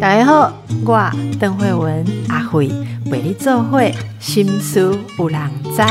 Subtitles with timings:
[0.00, 0.52] 大家好，
[0.84, 2.68] 我邓慧文阿慧
[3.10, 5.82] 为你做会心思有人知。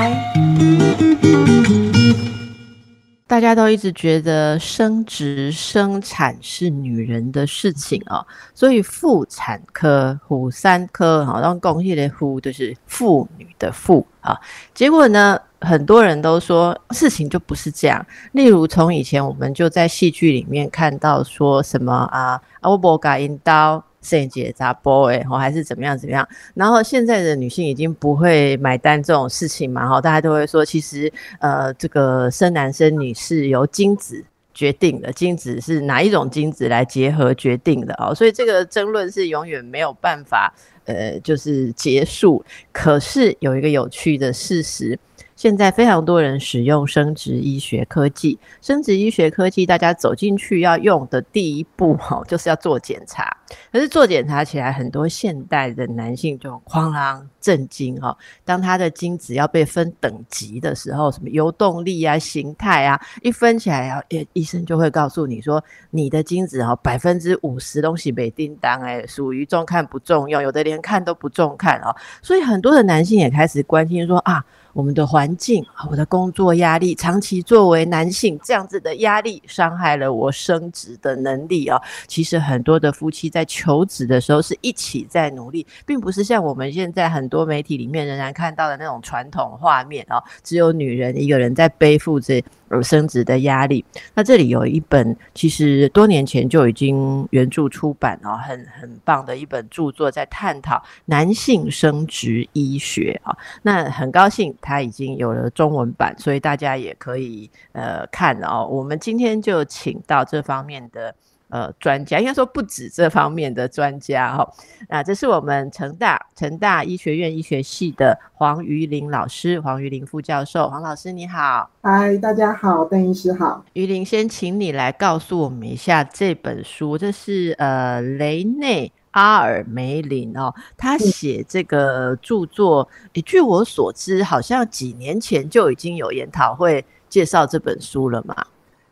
[3.25, 8.23] 大家都一直觉得生殖生产是女人的事情哦，
[8.53, 14.39] 所以妇产科、妇三科，好，让公益的妇就是妇女的妇啊。
[14.75, 18.05] 结果呢，很多人都说事情就不是这样。
[18.33, 23.83] 例如，从以前我们就在戏剧里面看到说什么啊，我不改阴刀。
[24.03, 26.27] 圣洁杂波哎，或还是怎么样怎么样？
[26.55, 29.87] 然后现在的女性已经不会买单这种事情嘛？
[29.87, 34.21] 哈，大家都会说，其实呃，这个生男生女是由精子
[34.53, 40.53] 决定的，精子是哪一种精子来结合决定的哦，所以这个争论是永远没有办法
[40.83, 42.43] 呃，就是结束。
[42.73, 44.99] 可是有一个有趣的事实。
[45.43, 53.29] 现在非常多人使用生殖医学科技，生殖医学科技大家走进去要用的第一步哈，就是要做检查。
[53.69, 58.17] 可是做检查起来，很多现代的男性就哐啷震惊哈。
[58.45, 71.93] 当他的精子要被分等级的时候，什么游动力啊、形态啊，一分起来，医医生就会告诉你说，你的精子哦，百分之五十东西没叮当哎，属于重看不重用，有的连看都不重看哦。
[72.21, 74.43] 所以很多的男性也开始关心说啊。
[74.73, 81.79] 我们的环境啊，我的工作压力，长期作为男性这样子的压力，伤害了我生殖的能力啊。
[82.07, 92.39] 其实很多的夫妻在求子的时候是一起在努力，并不是像我们现在很多媒体里面仍然看到的那种传统画面哦，只有女人一个人在背负着。
[92.71, 103.37] 有生殖的压力，那这里有一本，其实多年前就已经原著出版哦，很很棒的一本著作，在探讨男性生殖医学啊。
[103.61, 108.65] 那很高兴它已经有了中文版，所以大家也可以呃看哦。
[108.65, 111.13] 我们今天就请到这方面的。
[111.53, 114.51] 呃，专家应该说不止这方面的专家哈。
[114.89, 121.69] 那这是我们成大成大医学院医学系的黄瑜林老师，黄瑜林副教授，黄老师你好。
[121.83, 123.63] 嗨，大家好，邓医师好。
[123.73, 132.89] 瑜林，先请你来告诉我们一下这本书，这是呃雷内阿尔梅林哦，他写这个著作，
[133.23, 138.35] 据我所知，好像几年前就已经有研讨会介绍这本书了嘛？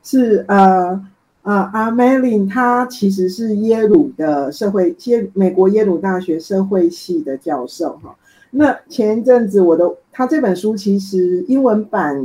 [0.03, 1.07] 是呃。
[1.43, 8.15] 呃，阿梅琳他其实是耶鲁的社会，耶美国耶鲁大学社会系的教授哈。
[8.51, 12.23] 那前一阵子我的他这本书其实英文版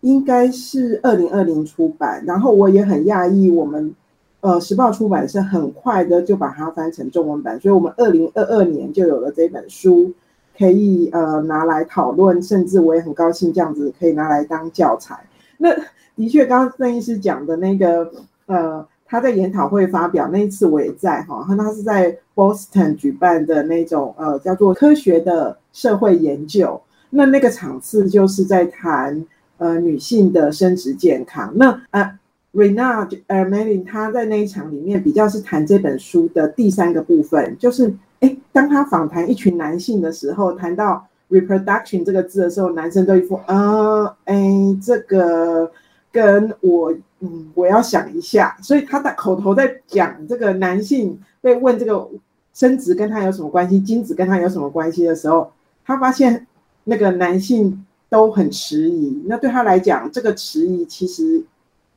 [0.00, 3.94] 应该是二零二零出版，然后我也很讶异，我们
[4.40, 10.12] 呃时报出版是很快的就把它翻成中文版，所以我们二零二二年就有了这本书
[10.58, 15.20] 可以呃拿来讨论，甚至我也很高兴这样子可以拿来当教材。
[15.56, 15.70] 那
[16.16, 18.10] 的确，刚刚邓医师讲的那个。
[18.46, 26.80] 呃，他在研讨会发表那一次我也在哈，他他是在 Boston 举办的那种呃叫做科学的社会研究，
[27.10, 29.24] 那那个场次就是在谈
[29.58, 31.52] 呃女性的生殖健康。
[31.56, 32.18] 那呃
[32.52, 44.36] Rena 呃 Melin 他在那一场里面比较是谈这本书的第三个部分，就是哎当他访谈一群男性的时候，谈到 reproduction 这个字的时候，男生都一副啊哎
[44.82, 45.70] 这个
[46.16, 46.94] 跟我。
[47.20, 48.54] 嗯，我要想一下。
[48.62, 52.06] 所以他的口头在讲这个男性被问这个
[52.52, 55.50] 生殖跟他有什么关系，精子跟他有什么关系的时候，
[55.86, 56.46] 他发现
[56.84, 59.22] 那个男性都很迟疑。
[59.24, 61.42] 那对他来讲，这个迟疑其实，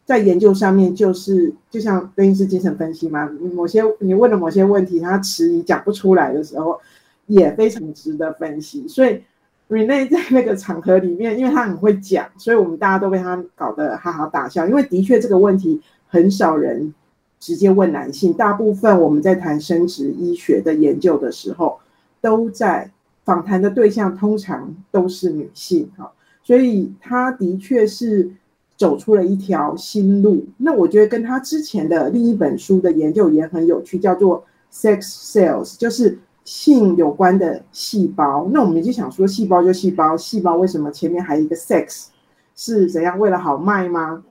[0.06, 3.30] 在研究上面就是就像对应是精神分析嘛。
[3.54, 6.80] 某些你问了某些问题，他迟疑讲不出来的时候，
[7.28, 8.88] 也非常值得分析。
[8.88, 9.22] 所以。
[9.70, 14.68] Rene 在那个场合里面，因为他很会讲，所以我们大家都被他搞得哈哈大笑。
[14.68, 16.92] 因为的确这个问题很少人
[17.40, 21.80] 直接问男性，大部分我们在谈生殖医学的研究的时候，
[22.20, 22.90] 都在
[23.24, 28.28] 访谈的对象通常都是女性哈，所以他的确是
[28.76, 30.48] 走出了一条新路。
[30.58, 34.44] 那我觉得跟他之前的另一本书的研究也很有趣，叫做
[34.74, 35.02] Sex
[35.32, 36.18] Cells，就是。
[36.50, 42.08] 性有关的细胞，那我们就想说，细胞就细胞，细胞为什么前面还有一个 sex
[42.56, 43.20] 是怎样？
[43.20, 44.24] 为了好卖吗？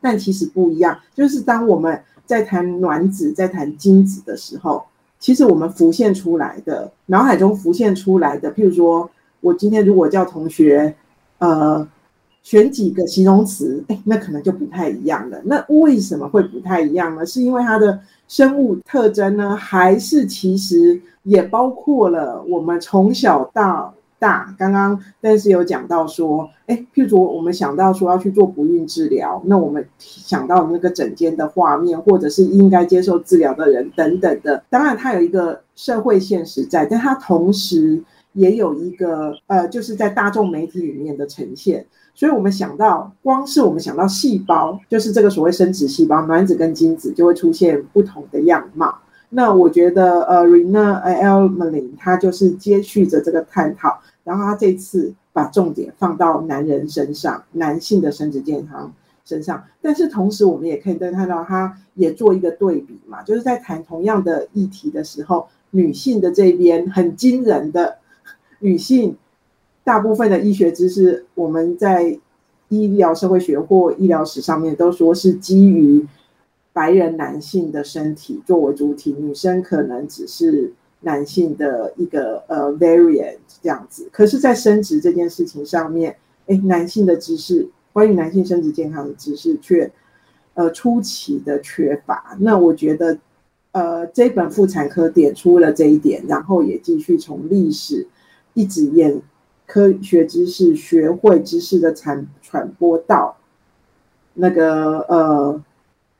[0.00, 4.82] 但其实不一样，就是当我们在谈卵子、在谈精子的时候，
[5.18, 9.10] 其实我们浮现出来的脑海中浮现出来的，譬如说
[9.42, 10.94] 我今天如果叫同学，
[11.36, 11.86] 呃，
[12.42, 15.38] 选几个形容词，哎，那可能就不太一样了。
[15.44, 17.26] 那为什么会不太一样呢？
[17.26, 18.00] 是因为它的
[18.32, 20.98] 生物特征呢，还是其实？
[21.24, 24.54] 也包括了我们从小到大。
[24.58, 34.64] 刚刚但是有讲到说，哎，譬如我们想到说要去做不孕治疗，那我们想到那个整间的画面，或者是应该接受治疗的人等等的。
[34.70, 38.02] 当然，它有一个社会现实在，但它同时
[38.32, 41.84] 也有一个呃，就是在大众媒体里面的呈现。
[42.14, 48.94] 所以，我们想到，光是我们想到细胞，就是这个所谓生殖细胞，卵子跟精子就会出现不同的样貌。
[49.30, 58.92] 那我觉得，呃，Rina Elmelin 他就是接续着这个探讨，然后他这次把重点放到男人身上，男性的生殖健康
[59.24, 59.64] 身上。
[59.80, 67.96] 但是同时，我们也可以再看到，他也做一个对比嘛，就是在谈同样的议题的时候，女性的这边很惊人的
[68.60, 69.16] 女性。
[69.84, 72.18] 大部分的医学知识，我们在
[72.68, 76.06] 医疗社会学或医疗史上面都说是基于
[76.72, 84.08] 白人男性的身体作为主体，女生可能只是男性的一个呃 variant 这样子。
[84.12, 89.90] 可是，在生殖这件事情上面，哎，男性的知识，关于男性生殖健康的知识却
[90.54, 92.36] 呃出奇的缺乏。
[92.40, 93.18] 那我觉得，
[93.72, 98.06] 呃，这本妇产科点出了这一点，然后也继续从历史
[98.54, 99.20] 一直演。
[99.72, 103.34] 科学知识、学会知识的传传播到
[104.34, 105.58] 那个呃，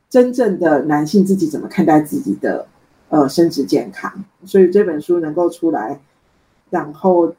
[0.08, 2.66] 真正的男性自己怎么看待自己的
[3.10, 4.10] 呃生殖健康？
[4.46, 6.00] 所以这本书能够出来，
[6.70, 7.34] 然后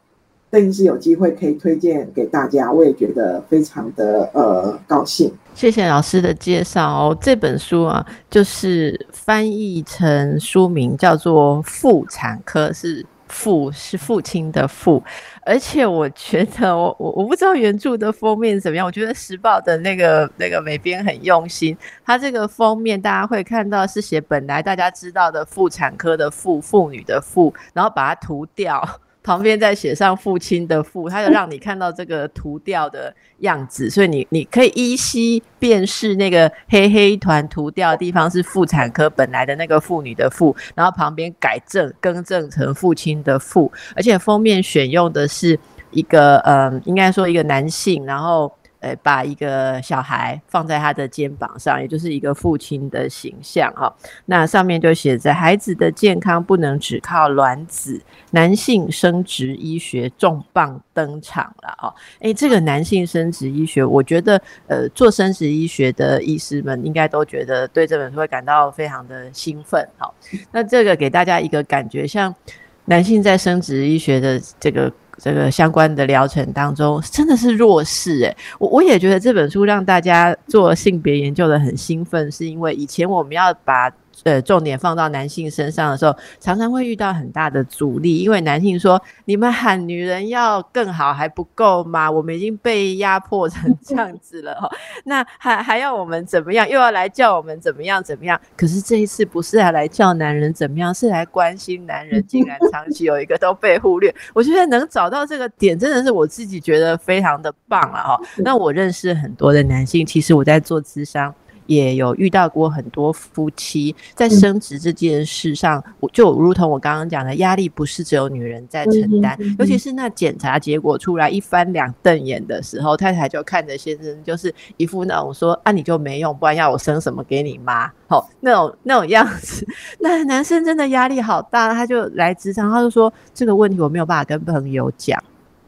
[0.51, 5.33] 邓医师有机会可以推荐给大家，我也觉得非常的呃高兴。
[5.56, 7.18] 谢谢老师的介绍哦。
[7.19, 15.03] 这本书啊，就是翻译成书名叫做《妇产科》，是父是父亲的父。
[15.45, 18.85] 而且我觉得，我我我不知道原著的封面怎么样。
[18.85, 21.75] 我觉得时报的那个那个美编很用心，
[22.06, 28.81] 他这个封面大家会看到是写本来大家知道的妇产科的妇妇女的妇，然后把它涂掉。
[29.24, 45.58] 旁边再写上父亲的父，他就让你看到这个涂掉的样子，所以你你可以依稀辨识那个黑黑团涂掉的地方是妇产科本来的那个妇女的妇，然后旁边改正更正成父亲的父，而且封面选用的是
[45.92, 48.54] 一个嗯，应该说一个男性，然后。
[48.83, 53.95] 呃，把一个小孩放在他的肩膀上，也就是一个父亲的形象哈。
[54.25, 58.01] 那上面就写着：孩子的健康不能只靠卵子，
[58.31, 61.95] 男性生殖医学重磅登场了哦。
[62.19, 69.88] 诶，这个男性生殖医学，我觉得呃，做生殖医学的医师们应该都觉得对这本书会感到非常的兴奋。
[69.97, 70.13] 好，
[70.51, 72.36] 那这个给大家一个感觉，像
[72.83, 74.91] 男性在生殖医学的这个。
[75.18, 83.92] 这个相关的疗程当中，真的是弱势诶，我我也觉得这本书让大家做性别研究的很兴奋，是因为以前我们要把。
[84.24, 92.10] 呃，重点放到男性身上的时候，常常会遇到很大的阻力，因为男性说：“你们喊女人要更好还不够吗？
[92.10, 94.70] 我们已经被压迫成 这样子了，哈，
[95.06, 96.68] 那还还要我们怎么样？
[96.68, 98.40] 又要来叫我们怎么样怎么样？
[98.56, 104.14] 可是这一次不是来叫男人怎么样，是来关心男人，竟然长期有一个都被忽略。
[104.34, 108.20] 我觉得能找到这个点，真的是我自己觉得非常的棒了，哈。
[108.38, 111.34] 那我认识很多的男性，其实我在做智商。
[111.65, 129.65] 也有遇到过很多夫妻在升职这件事上，我就如同我刚刚讲的，压力不是只有女人在承担，尤其是那检查结果出来一翻两瞪眼的时候，太太就看着先生，就是一副那种说啊你就没用，不然要我生什么给你妈，好那种 那种样子，
[130.00, 135.22] 那男生真的压力好大，他就来职场，他就说这个问题我没有办法跟朋友讲。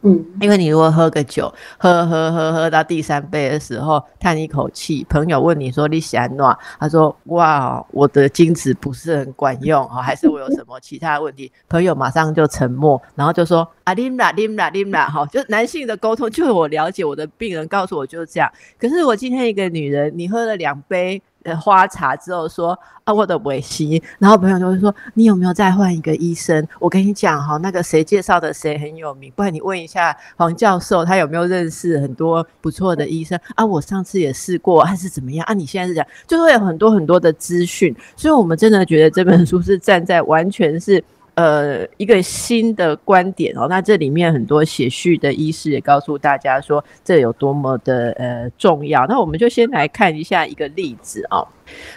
[0.06, 6.56] 嗯，因为你如果喝个酒，喝喝喝喝到第三杯的时候，叹一口气，朋友问你说你喜欢哪？
[6.80, 11.52] 他说哇，我的精子不是很管用哈，还是我有什么其他问题？
[11.68, 18.48] 朋友马上就沉默，然后就说啊滴啦滴啦滴啦，哈，就男性的沟通，就是我了解我的病人告诉我就是这样。
[18.80, 21.20] 可是我今天一个女人，你喝了两杯。
[21.54, 26.66] 花茶之后说啊，我的尾息，然后朋友就会说你有没有再换一个医生？
[26.80, 33.66] 我跟你讲哈，那个谁介绍的谁很有名，不然你问一下黄教授，他有没有认识很多不错的医生啊？
[33.66, 35.54] 我上次也试过，还是怎么样啊？
[35.54, 41.04] 你现在是讲，就会有很多很多的资讯，所以我们真的觉得这本书是站在完全是。
[41.36, 49.06] 呃，一个新的观点哦，那这里面很多写序的医师也告诉大家说，这有多么的呃重要。
[49.08, 51.46] 那我们就先来看一下一个例子哦。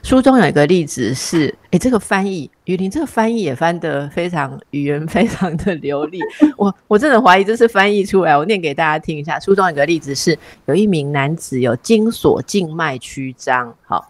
[0.03, 6.19] 书中有一个例子是，诶，这个翻译雨林，这个翻译也翻得非常语言非常的流利。
[6.57, 9.39] 我我真的怀疑这是翻译出来，我念给大家听一下。
[9.39, 14.05] 书中有个例子是，有一名男子有精索静脉曲张，好。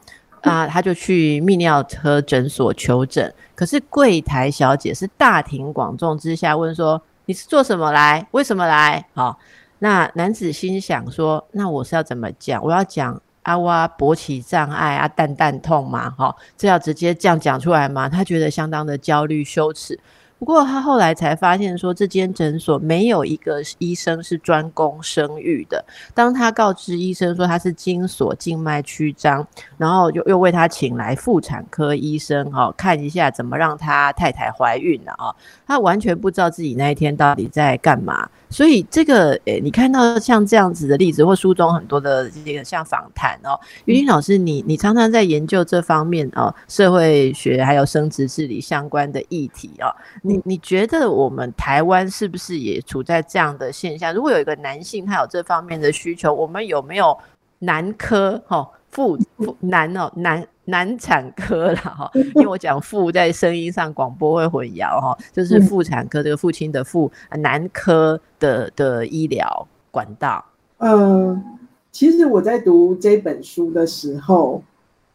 [0.48, 8.26] 那，他就去泌尿科诊所求诊，可是柜台小姐是大庭广众之下问说：“你是做什么来？
[8.30, 9.04] 为什么来？
[9.14, 9.38] 好，
[9.80, 12.62] 那男子心想说，那我是要怎么讲？
[12.64, 18.08] 我要讲阿，哇，勃起障碍啊，蛋蛋痛嘛，哈，这要直接这样讲出来吗？
[18.08, 19.98] 他觉得相当的焦虑羞耻。
[20.38, 25.84] 不过他后来才发现，说这间诊所没有一个医生是专攻生育的。
[26.14, 35.34] 当他告知医生说他是精索静脉曲张，然后又又为他请来妇产科医生哈，看一下怎么让他太太怀孕了啊。
[35.66, 38.28] 他完全不知道自己那一天到底在干嘛。
[38.50, 49.94] 所以这个诶，你看到像这样子的例子，或书中很多的这个像访谈哦，于林老师，你你常常在研究这方面哦，社会学还有生殖治理相关的议题哦。
[50.22, 54.14] 你你觉得我们台湾是不是也处在这样的现象？
[54.14, 57.16] 如果有一个男性他有这方面的需求，我们有没有
[57.58, 62.10] 男科哈妇妇男哦男男产科啦哈？
[62.14, 70.44] 因为我讲妇在声音上广播会混淆哈，就是妇产科这个父亲的妇男科的的医疗管道。
[70.78, 71.42] 嗯，
[71.90, 74.62] 其实我在读这本书的时候。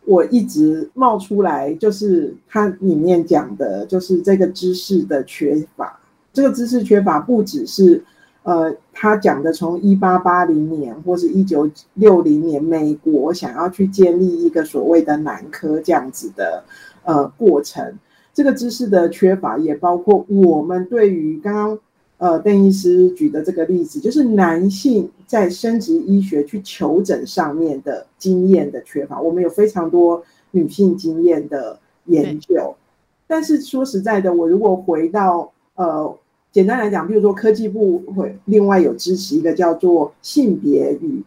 [0.05, 5.98] 我一直冒出来，就是它里面讲的，就是这个知识的缺乏。
[6.33, 8.03] 这个知识缺乏不只是，
[8.44, 16.64] 呃，他讲的从一八八零年或是一九六零年，美国想要去建立一个所谓的男科这样子的
[17.04, 17.98] 呃过程。
[18.34, 21.80] 这个知识的缺乏也包括我们对于刚刚。
[22.20, 29.20] 呃，邓医师举的这个例子，就是男性在生殖医学去求诊上面的经验的缺乏。
[29.20, 32.74] 我们有非常多女性经验的研究，
[33.28, 36.16] 但是说实在的，我如果回到呃，
[36.53, 41.24] 简单来讲，比如说科技部会另外有支持一个叫做性别与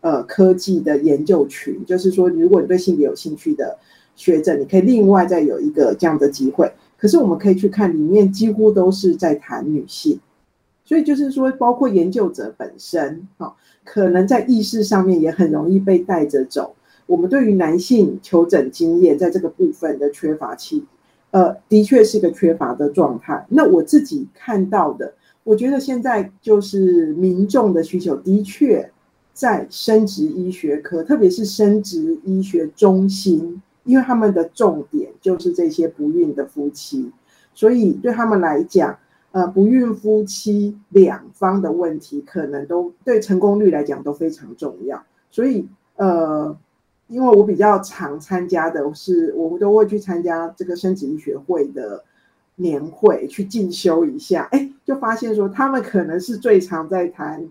[0.00, 3.78] 呃科技的研究群，就是说，如果你对性别有兴趣的
[4.16, 6.72] 学者，你可以另外再有一个这样的机会。
[6.96, 10.18] 可是我们可以去看，里面几乎都是在谈女性。
[10.82, 16.74] 所以就是说，包括研究者本身，哈，可能在意识上面也很容易被带着走。
[17.04, 20.86] 我们对于男性求诊经验在这个部分的缺乏期，
[21.30, 23.46] 呃，的确是个缺乏的状态。
[23.48, 25.12] 那我自己看到的，
[25.44, 28.90] 我觉得现在就是民众的需求的确
[29.32, 37.10] 在生殖医学科，特别是生殖医学中心，因为他们的重点就是这些不孕的夫妻，
[37.54, 38.98] 所以对他们来讲。
[39.32, 45.00] 呃，不孕夫妻两方的问题，可能都对成功率来讲都非常重要。
[45.30, 46.58] 所以，呃，
[47.10, 52.04] 因为我比较常参加的是，我们都会去参加这个生殖医学会的
[52.54, 54.48] 年会，去进修一下。
[54.52, 57.48] 哎，就发现说，他们可能是最常在谈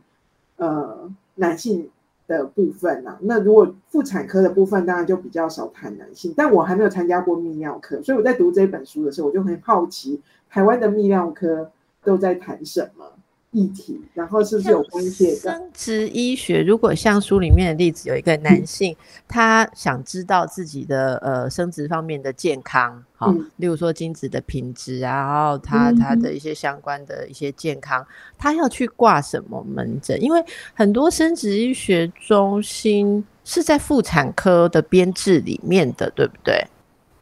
[0.55, 1.89] 呃男性
[2.25, 3.17] 的部分呐。
[3.21, 6.33] 那如果妇产科的部分，当然就比较少谈男性。
[6.37, 10.21] 但我还没有参加过泌尿科，所以我在读这本书的时候，我就很好奇。
[10.49, 11.69] 台湾的泌尿科
[12.01, 13.05] 都在谈什么
[13.51, 13.99] 议题？
[14.13, 15.35] 然后是不是有关系？
[15.35, 18.95] 生殖医学，如果像书里面的例子，有一个男性，
[19.27, 28.05] 他想知道自己的呃生殖方面的健康，好，例如说精子的品质啊，然后他他的一些相关的一些健康，
[28.37, 30.21] 他要去挂什么门诊？
[30.21, 36.67] 因为很多生殖医学中心是在妇产科的编制里面的，对不对？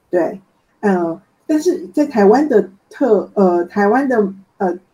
[0.09, 0.41] 对，
[0.81, 1.19] 嗯。
[1.49, 4.35] 但是在台湾的特呃，台湾的呃，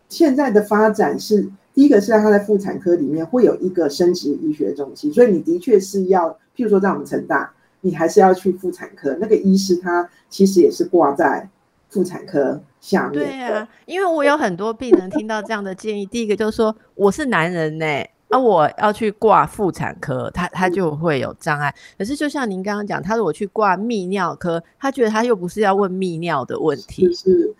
[0.08, 11.48] 现在的发展是第一个是让他在妇产科里面会有一个生殖医学中心，所以你的确是要，譬如说在我们成大，你还是要去妇产科，那个医师他其实也是挂在
[11.88, 13.12] 妇产科下面。
[13.12, 17.86] 对啊，因为我有很多病人听到这样的建议，第一个就是说我是男人呢。
[18.28, 21.72] 那我要去挂妇产科，他他就会有障碍。
[21.96, 27.14] 可是就像您刚刚讲，他如果去挂泌尿科，他觉得他又不是要问泌尿的问题。
[27.14, 27.54] 是，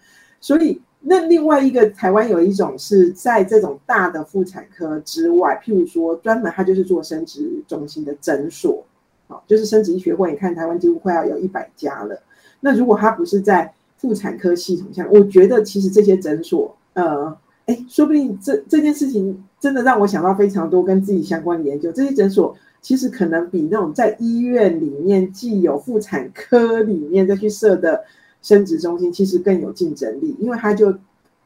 [0.45, 8.85] 所以那另外一个台湾有一种是在这种大的妇产科之外，譬如说专门它就是做生殖中心的诊所，
[9.27, 10.33] 好，就是生殖医学会。
[10.33, 12.21] 你看台湾几乎快要有一百家了。
[12.61, 17.35] 那如果它不是在妇产科系统下，我觉得其实这些诊所，呃。
[17.67, 21.91] 哎，说不定这这件事情真的让我想到非常多跟自己相关的研究。
[21.93, 28.05] 这些诊所其实可能比那种在医院里面既有妇产科里面再去设的
[28.45, 30.95] 生殖中心，其实更有竞争力，因为它就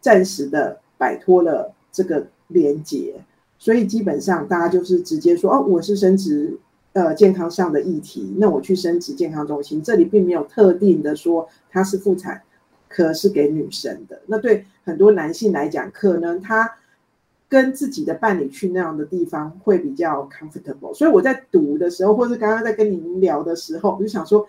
[0.03, 3.15] 暂时的摆脱了这个连接，
[3.59, 6.59] 所以基本上大家就是直接说哦，我是生殖
[6.93, 12.43] 呃健康上的议题，那我去生殖健康中心，这里并没有特定的说它是妇产。
[12.91, 16.79] 科是给女生的，那对很多男性来讲，可能他
[17.47, 20.95] 跟自己的伴侣去那样的地方会比较 comfortable。
[20.95, 24.49] 所以我在读的时候，或是刚刚在跟您聊的时候，我就想说，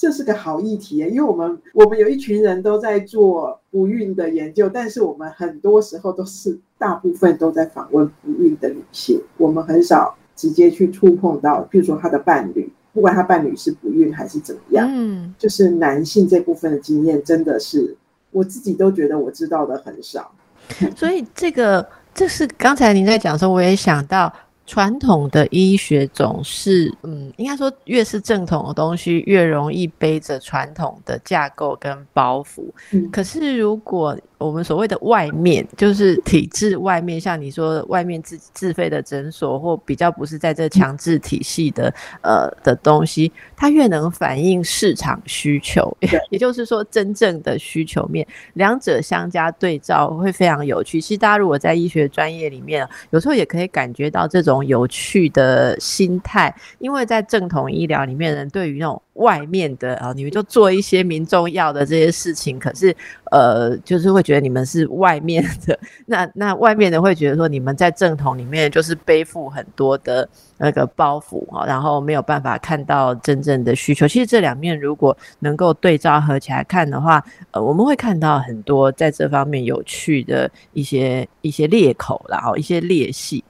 [0.00, 17.94] 这是个好议题，因为我们我们有一群人都在做不孕的研究，但是我们很多时候都是大部分都在访问不孕的女性，我们很少直接去触碰到，比如说她的伴侣，不管她伴侣是不孕还是怎么样，嗯，就是男性这部分的经验，真的是
[18.30, 20.32] 我自己都觉得我知道的很少，
[20.96, 24.32] 所以这个这是刚才您在讲的时候，我也想到。
[24.70, 32.62] 传统的医学总是，嗯，应该说越是正统的东西，越容易背着传统的架构跟包袱。
[32.92, 45.94] 嗯，可是如果我们所谓的外面，就是体制外面，像你说外面自自费的诊所，或比较不是在这强制体系的，呃的东西，它越能反映市场需求。
[46.30, 48.24] 也就是说，真正的需求面，
[48.54, 51.00] 两者相加对照会非常有趣。
[51.00, 54.59] 其实大家如果在医学专业里面，有时候也可以感觉到这种。
[54.64, 62.94] 有趣的心态，因为在正统医疗里面，人对于那种外面的啊，你们就做一些民众要的这些事情，可是
[63.30, 74.08] 呃，就是会觉得你们是外面的，那那外面的会觉得说，你们在正统里面就是背负很多的那个包袱啊，然后没有办法看到真正的需求。
[74.08, 83.44] 其实这两面如果能够对照合起来看的话，呃，我们会看到很多在这方面有趣的一些一些裂口，然后一些裂隙。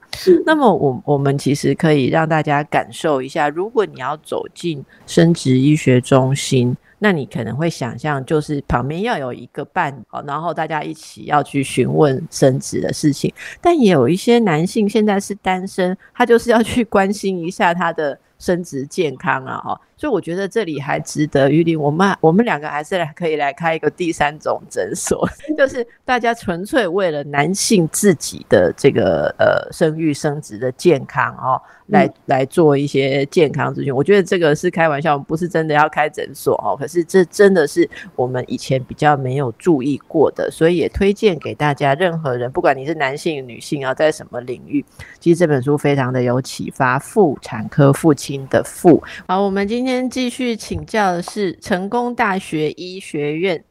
[0.44, 13.32] 那么，我我们其实可以让大家感受一下，如果你要走进生殖医学中心，那你可能会想象，就是旁边要有一个伴，然后大家一起要去询问生殖的事情。
[13.60, 19.80] 但也有一些男性现在是单身，他就是要去关心一下他的生殖健康啊，哈。
[19.96, 25.28] 所以我觉得这里还值得玉林，我们我们两个还是来可以来开一个第三种诊所，
[25.58, 33.94] 就是大家纯粹为了男性自己的这个呃生育生殖的健康哦，来来做一些健康咨询。
[33.94, 36.76] 我觉得这个是开玩笑，不是真的要开诊所哦。
[36.78, 44.84] 可是这真的是我们以前比较没有注意过的，所以也推荐给大家，任何人不管你是男性女性啊，在什么领域，
[45.18, 46.98] 其实这本书非常的有启发。
[46.98, 50.08] 妇产科父亲的妇，好，我们今天。
[50.08, 53.64] 继续请教的是成功大学医学院，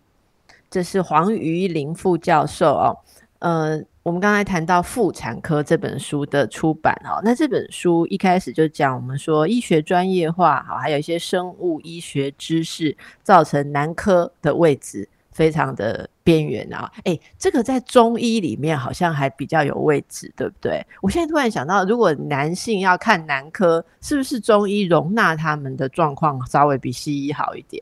[0.69, 2.97] 这是黄瑜林副教授哦。
[3.39, 15.07] 呃，我们刚才谈到妇产科这本书的出版哦，那这本书一开始就讲我们说医学专业化，好，还有一些生物医学知识造成男科的位置。
[15.31, 20.85] 非常的边缘啊，哎，这个在中医里面好像还比较有位置，对不对？
[21.01, 27.81] 我现在突然想到，如果男性要看男科，是不是中医容纳他们的状况稍微比西医好一点？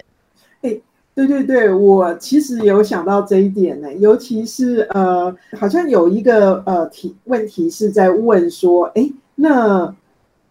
[0.62, 0.78] 哎，
[1.18, 9.92] 对对对，我其实有想到这一点呢，尤其是呃，好像有一个呃题问题是在问说，哎，那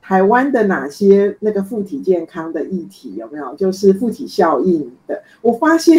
[0.03, 3.55] 台湾的哪些那个附体健康的议题有没有？
[3.55, 5.97] 就是附体效应的，我发现。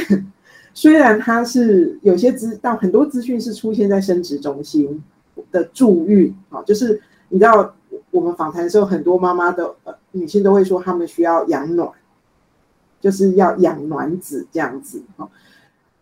[0.74, 5.02] 虽然它是有些资到很多资讯是出现在生殖中心
[5.52, 7.74] 的助孕啊，就是你知道
[8.12, 11.90] 我们访谈的时候，很多妈妈的呃女性都会说，她们需要养卵，
[13.00, 15.30] 就是要养卵子这样子哈。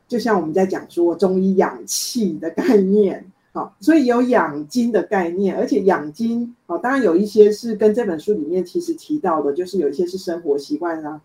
[0.08, 11.22] 就像我们在讲说中医养气的概念，好，所以有养精的概念，而且养精哦，当然有一些是跟这本书里面其实提到的，就是有一些是生活习惯啊。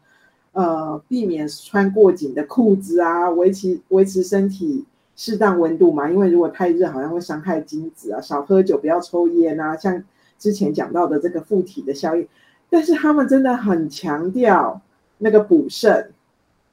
[0.52, 6.10] 呃，避免穿过紧的裤子啊，维持维持身体适当温度嘛。
[6.10, 8.20] 因为如果太热，好像会伤害精子啊。
[8.20, 9.76] 少喝酒，不要抽烟啊。
[9.76, 10.02] 像
[10.40, 12.26] 之前讲到的这个附体的效应，
[12.68, 14.80] 但是他们真的很强调
[15.20, 16.10] 那个补肾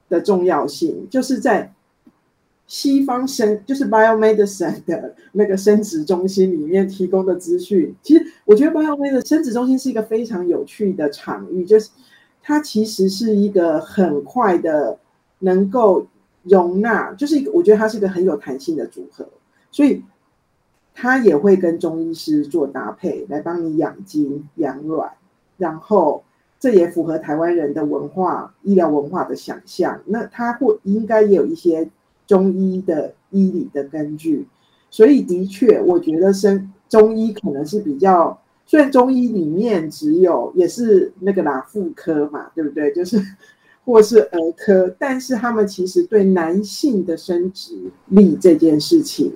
[0.09, 1.71] 的重要性，就是在
[2.65, 7.95] 西方生就是 biomedicine 的那个生殖中心里面提供的资讯。
[8.01, 11.91] 其实我觉得 biomedicine 生殖中心是一个非常有趣的场域，就是。
[12.49, 14.97] 它其实是一个很快的，
[15.39, 16.07] 能够
[16.43, 19.27] 容纳，就是我觉得它是一个很有弹性的组合，
[19.69, 20.01] 所以
[20.93, 25.11] 它也会跟中医师做搭配，来帮你养精养卵，
[25.57, 26.23] 然后
[26.59, 29.99] 这也符合台湾人的文化医疗文化的想象。
[30.05, 31.89] 那它会应该也有一些
[32.25, 34.45] 中医的医理的根据，
[34.89, 38.39] 所以的确，我觉得生中医可能是比较。
[38.69, 42.93] 虽然中医里面只有也是那个啦妇科嘛，对不对？
[42.93, 43.17] 就是
[43.85, 47.73] 或是儿科，但是他们其实对男性的生殖
[48.07, 49.31] 力这件事情，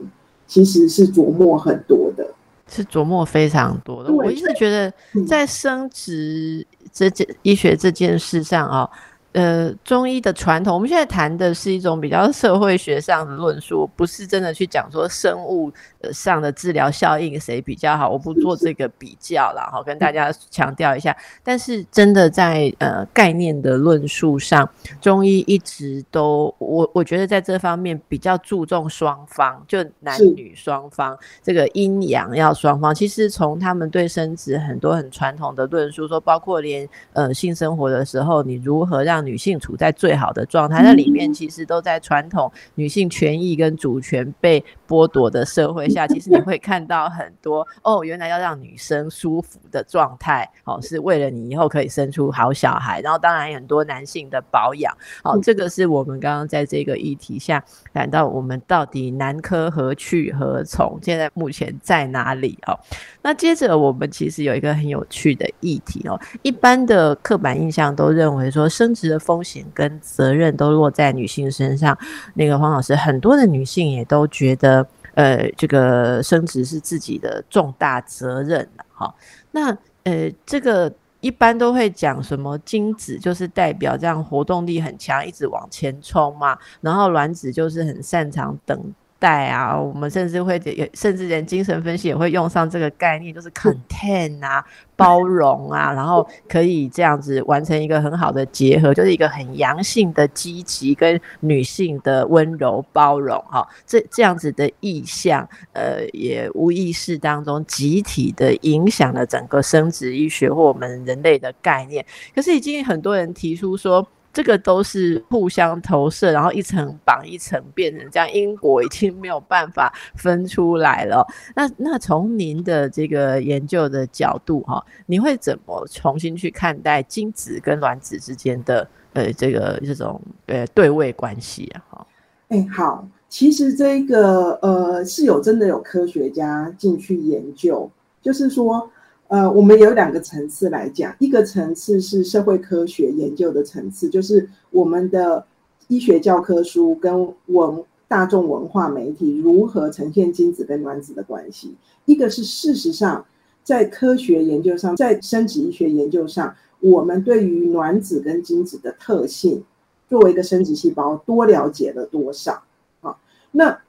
[0.47, 2.33] 其实是琢磨很多的，
[2.67, 4.11] 是琢磨非常多的。
[4.11, 4.91] 我一直觉得
[5.27, 8.89] 在生殖这件医学这件事上啊，
[9.33, 15.71] 呃，中医的传统，我们现在谈的是一种比较社会学上的论述，不是真的去讲说生物
[16.11, 21.15] 上的治疗效应谁比较好，我不做这个比较了好，跟大家强调一下。
[21.43, 32.93] 但是真的在呃概念的论述上，中医一直都我 我觉得在这方面比较注重双方，就男女双方这个阴阳要双方。
[32.93, 62.77] 其实从他们对生殖很多很传统的论述，说包括连呃性生活的时候，你如何让女性处在最好的状态，那里面其实都在传统女性权益跟主权被剥夺的社会下，其实你会看到很多哦，原来要让女生舒服的状态，哦，是为了你以后可以生出好小孩，然后当然很多男性的保养，哦，这个是我们刚刚在这个议题下谈到我们到底男科何去何从，现在目前在哪里哦？
[63.21, 71.97] 那接着我们其实有一个很有趣的议题哦，一般的刻板印象都认为说生殖的风险跟责任都落在女性身上。
[72.33, 79.13] 那个黄老师，很多的女性也都觉得，呃，这个生殖是自己的重大责任哈，
[79.51, 88.93] 那呃，这个一般都会讲什么精子就是代表这样活动力很强，一直往前冲嘛，然后卵子就是很擅长等。
[89.21, 90.59] 带啊，我们甚至会
[90.95, 112.03] 甚至连精神分析也会用上这个概念，就是 contain 啊，包容啊， 然后可以这样子完成一个很好的结合，就是一个很阳性的积极跟女性的温柔包容哈，这这样子的意象，呃，也无意识当中集体的影响了整个生殖医学或我们人类的概念。
[112.33, 114.07] 可是已经很多人提出说。
[114.33, 121.25] 这个都是互相投射，然后一层绑一层，变成这样，因果已经没有办法分出来了。
[121.55, 131.71] 那那从您的这个研究的角度哈，你会怎么重新去看待精子跟卵子之间的呃这个这种呃对位关系？
[131.89, 132.07] 哈，
[132.47, 137.91] 哎，好，其实这个呃是有真的有科学家进去研究，
[138.21, 138.89] 就是说。
[139.31, 145.45] 呃，我们有两个层次来讲，一个层次是社会科学研究的层次，就是我们的
[145.87, 151.69] 医学教科书跟文大众文化媒体如何呈现精子跟卵子的关系；
[152.03, 153.25] 一个是事实上
[153.63, 159.63] 在科学研究上，在生殖医学研究上，我们对于卵子跟精子的特性，
[160.09, 162.61] 作为一个生殖细胞多了解了多少
[162.99, 163.15] 啊？
[163.51, 163.79] 那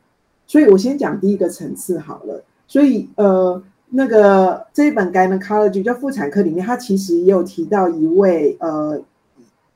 [0.46, 3.60] 所以我先讲第一个层次好了，所以呃。
[3.94, 8.98] 那个这一本《Gynecology》叫妇产科里面，它其实也有提到一位呃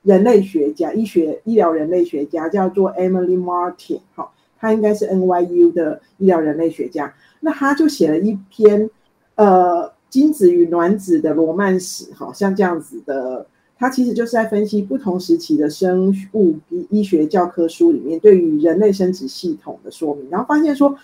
[0.01, 3.99] 人类学家、医学医疗人类学家，叫做 Emily Martin。
[4.15, 7.13] 好，他应该是 NYU 的医疗人类学家。
[7.41, 8.89] 那他就写了一篇
[9.35, 13.45] 呃精子与卵子的罗曼史，好像这样子的。
[13.77, 20.95] 他其实就是在分析不同时期的生物医医学教科书里面对于人类生殖系统的说明，然后发现说，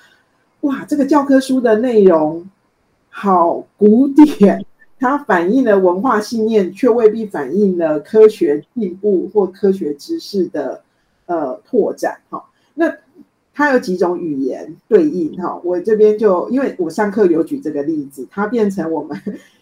[0.61, 2.43] 哇，这个教科书的内容。
[3.15, 4.65] 好古典，
[4.99, 10.81] 它反映了文化信念，却未必反映了科学进步或科学知识的
[11.27, 12.19] 呃拓展。
[12.31, 12.91] 哈，那
[13.53, 15.37] 它有几种语言对应？
[15.37, 19.15] 哈，我这边就因为我上课有举这个例子，它变成我们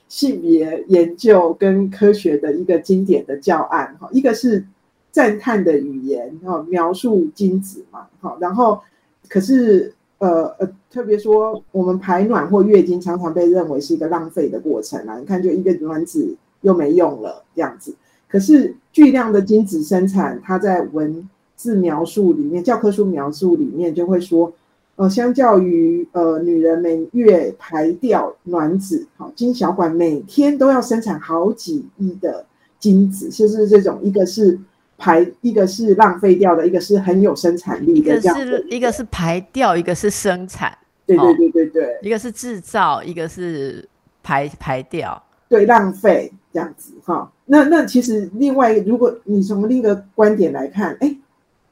[0.07, 3.93] 性别研究跟科学的一个经典的教案。
[3.99, 4.65] 哈，一个是
[5.11, 8.81] 赞叹的语言，哈，描述精子嘛，哈，然后
[9.27, 9.93] 可是。
[10.21, 15.17] 呃呃，特别说我们排卵或月经常常被认为是一个浪费的过程啊！
[15.17, 17.95] 你看，就一个卵子又没用了这样子。
[18.29, 24.53] 可是巨量的精子生产，它在文字描述里面、教科书描述里面就会说，
[24.95, 32.45] 呃，相较于呃女人每月排掉卵子，好，精小管每天都要生产好几亿的
[32.79, 34.59] 精子，就是这种一个是。
[35.01, 43.83] 排一个是浪费掉的，一个是很有生产力的，一个是一个是排掉，一个是生产，对对对对对，一个是制造，一个是
[44.21, 47.31] 排排掉，对浪费这样子哈。
[47.47, 51.17] 那那其实另外，如果你从另一个观点来看，哎，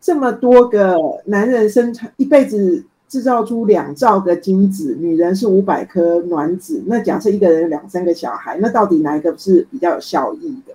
[0.02, 10.74] 这么多个男人生产一辈子制造出两兆个精子，女人是五百颗卵子，那假设一个人有两三个小孩，那到底哪一个是比较有效益的？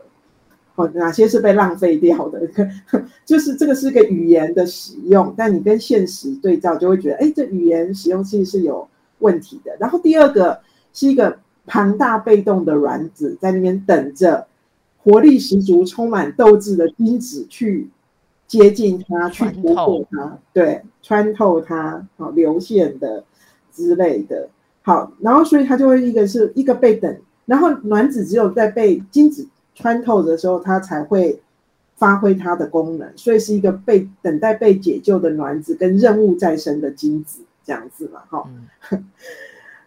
[0.76, 2.40] 哦，哪些是被浪费掉的？
[3.24, 8.88] 就是这个是个语言的使用，但你跟现实对照，就会觉得，哎，这语言使用其实是有
[9.20, 9.76] 问题的。
[9.78, 10.58] 然后第二个
[10.92, 14.48] 是一个庞大被动的卵子，在那边等着
[14.98, 17.88] 活力十足、充满斗志的精子去
[18.48, 23.22] 接近它、去突破它，对，穿透它，好流线的
[23.72, 24.48] 之类的。
[24.82, 29.46] 好，然后所以它就会一个是一个被等，然后卵子只有在被精子。
[29.74, 31.40] 穿透的时候，它才会
[31.96, 38.48] 发挥它的功能，所以是一个被等待被解救的卵子跟任务再生的精子这样子嘛，哈。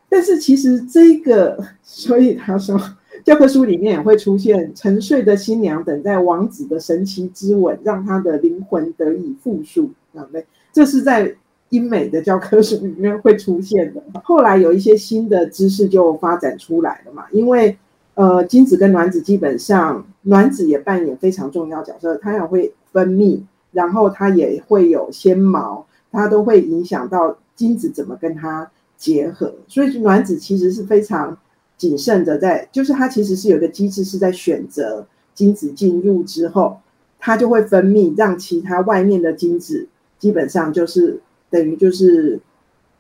[0.10, 2.80] 但是其实这个，所以他说
[3.26, 11.36] 教科书里面也会出现沉睡的新娘等待王子的神奇之吻，让他的灵魂得以复苏，啊，对，这是在
[11.70, 14.02] 英美的教科书里面会出现的。
[14.24, 17.78] 后来有一些新的知识就发展出来了嘛，因为。
[18.18, 23.40] 呃，精子跟卵子基本上，卵子也扮演非常重要角色，它也会分泌，
[23.72, 29.54] 然后它也会有纤毛，它都会影响到精子怎么跟它结合。
[29.68, 31.38] 所以卵子其实是非常
[31.78, 36.80] 谨慎的，在就是它其实是有个机制是在选择精子进入之后，
[37.20, 42.40] 它就会分泌，让其他外面的精子基本上就是等于就是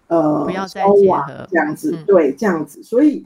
[0.09, 3.25] 呃，不要再结合这样子，对，这样子，所以。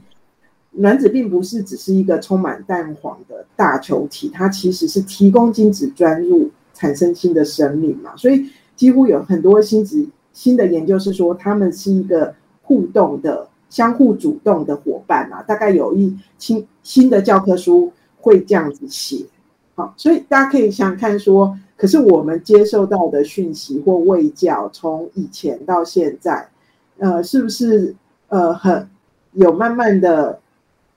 [0.76, 8.16] 卵子并不是只是一个充满蛋黄的大球体，它其实是提供精子钻入产生新的生命嘛。
[8.16, 15.42] 所以几乎有很多新子新的研究是说，他们是一个互动的、相互主动的伙伴啊。
[15.42, 19.26] 大概有一新新的教科书会这样子写。
[19.74, 26.48] 好，所以大家可以想看说，可是我们接受到的讯息或卫教，从以前到现在，
[26.96, 27.94] 呃，是不是
[28.28, 28.88] 呃很
[29.32, 30.40] 有慢慢的？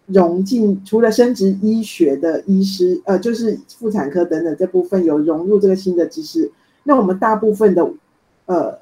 [0.07, 6.51] 融进除了生殖医学的医师，呃，就是妇产科等等这部分有融入这个新的知识。
[6.83, 7.89] 那我们大部分的
[8.45, 8.77] 呃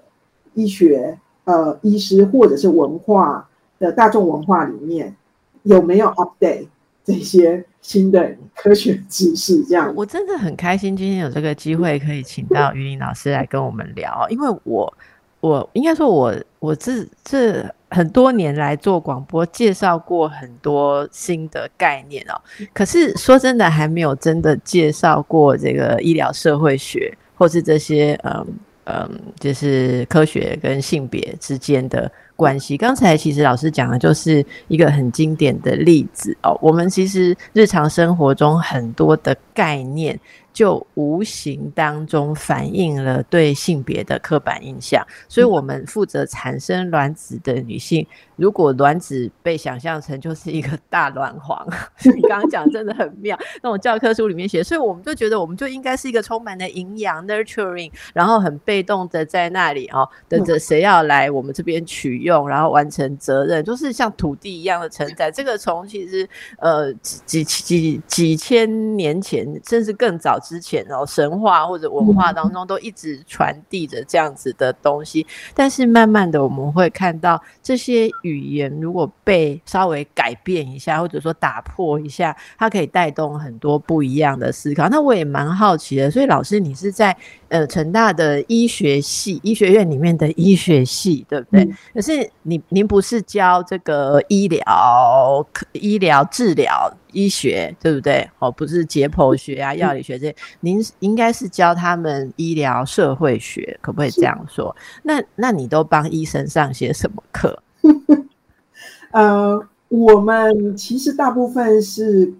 [0.54, 3.48] 医学呃医师或者是文化
[3.80, 5.16] 的大众文化里面
[5.64, 6.68] 有没有 update
[7.06, 9.64] 这些新的科学知识？
[9.64, 14.94] 这样，我真的很开心今天有这个机会可以请到于林老师来跟我们聊，因为我
[15.40, 17.64] 我应该说我我这这。
[17.94, 22.34] 很多年来做广播，介绍过很多新的概念哦。
[22.74, 28.46] 可是说真的，还没有真的介绍过这个医疗社会学，或是这些嗯
[28.86, 32.76] 嗯，就是科学跟性别之间的关系。
[32.76, 36.58] 刚才其实老师讲的就是一个很经典的例子哦。
[36.62, 40.20] 我们其实日常生活中很多的概念。
[40.54, 48.06] 就无形当中反映了对性别的刻板印象，所以我们负责产生卵子的女性。
[48.36, 51.66] 如果卵子被想象成就是一个大卵黄，
[52.16, 65.30] 你刚刚讲真的很妙，那种教科书里面写，所以我们就觉得我们就应该是一个充满了营养 nurturing，然后很被动的在那里哦，等着谁要来我们这边取用，然后完成责任，就是像土地一样的承载。
[65.30, 75.26] 这个从其实呃几几几千年前，甚至更早之前哦，神话或者文化当中都一直传递着这样子的东西，
[75.56, 78.04] 但是慢慢的我们会看到这些。
[78.24, 84.90] 语言如果被稍微改变一下，或者说打破一下，它可以带动很多不一样的思考。
[84.90, 87.16] 那我也蛮好奇的，所以老师，你是在
[87.50, 91.70] 呃成大的医学系医学院里面的医学系，对不对？
[91.94, 98.30] 可是你您不是教这个医疗、医疗治疗、医学，对不对？
[98.40, 104.76] 哦，不是解剖学啊、药理学这些，您应该是教他们医疗社会学，可不可以这样说？
[105.04, 107.64] 那那你都帮医生上些什么课？
[109.12, 112.34] 呃，我们其实大部分是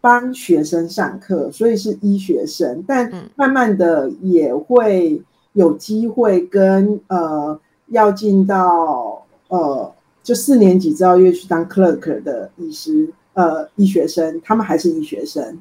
[0.00, 5.20] 帮学生上课，所以是医学生，但慢慢的也会
[5.52, 15.56] 有机会跟呃要进到呃就四年级之后又去当 clerk 的医师呃医学生，他们还是医学生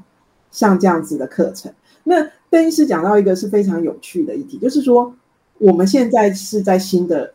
[0.50, 1.72] 上这样子的课程。
[2.04, 5.14] 那邓医师讲到一个是非常有趣的议题，就是说
[5.60, 7.32] 我们现在是在新的。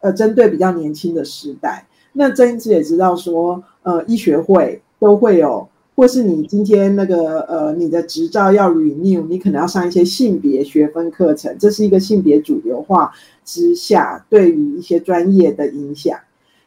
[0.00, 13.10] 呃，针对比较年轻的时代，那曾医师也知道说，呃，医学会都会有，或是你今天那个呃，你的执照要 renew，你可能要上一些性别学分课程，这是一个性别主流化
[13.42, 16.16] 之下对于一些专业的影响。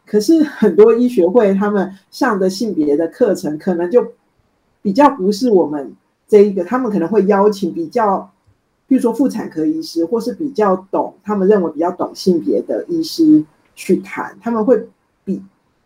[0.09, 4.05] 可是很多医学会他们上的性别的课程，可能就
[4.81, 5.93] 比较不是我们
[6.27, 8.31] 这一个，他们可能会邀请比较。
[8.87, 13.45] 比如说妇产科医师，或是比较懂，他们认为比较懂性别的医师
[13.75, 14.83] 去谈，他们会
[15.23, 15.39] 比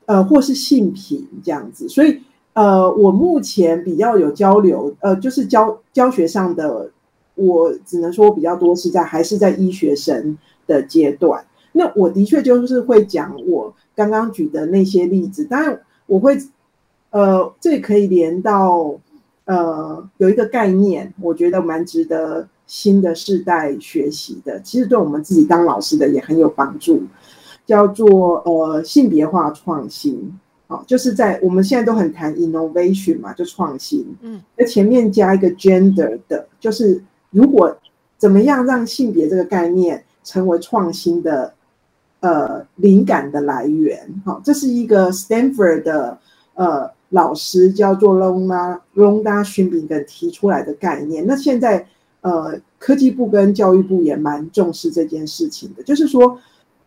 [0.05, 1.89] 呃，或是性品这样子。
[1.89, 2.21] 所以
[2.53, 6.89] 呃，我目前比较有交流，呃，就是教教学上的，
[7.35, 11.43] 我只能说比较多是在还是在医学生的阶段。
[11.73, 16.37] 那我的确就是会讲我刚刚举的那些例子，当然我会
[17.11, 18.95] 呃，这可以连到
[19.45, 22.47] 呃，有一个概念，我觉得蛮值得。
[22.65, 27.03] 新的世代学习的，其实对我们自己当老师的也很有帮助，
[27.65, 30.39] 叫做呃性别化创新。
[30.67, 34.07] 好，就是在我们现在都很谈 innovation 嘛，就创新。
[34.21, 37.77] 嗯，那前面加一个 gender 的，就是如果
[38.17, 41.53] 怎么样让性别这个概念成为创新的
[42.23, 43.99] 呃灵感的来源？
[44.25, 46.17] 好，这是一个 Stanford 的
[46.55, 51.27] 呃老师叫做 Londa Londa s h i m b i n 提出来的概念。
[51.27, 51.85] 那现在
[52.21, 56.39] 呃科技部跟教育部也蛮重视这件事情的，就是说。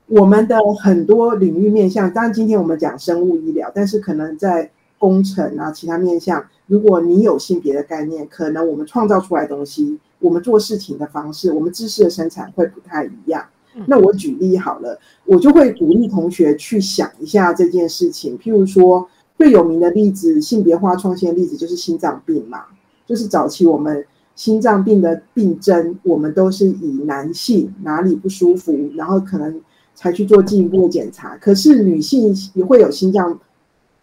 [0.09, 4.71] 我们的很多领域面向，当然今天我们讲生物医疗，但是可能在
[5.01, 13.45] 工程啊其他面向，如果你有性别的概念，可能我们创造出来东西，我们做事情的方式，我们知识的生产会不太一样。
[13.87, 18.39] 那我举例好了，我就会鼓励同学去想一下这件事情。
[18.39, 22.65] 譬如说最有名的例子，性别化创新的例子就是心脏病嘛，
[23.07, 29.61] 就是早期我们心脏病的病症，我们都是以男性哪里不舒服，然后可能。
[29.99, 33.41] 才去做进一步的检查，可是女性也会有心脏